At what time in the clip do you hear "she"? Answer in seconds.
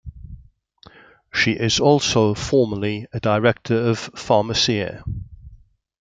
1.31-1.51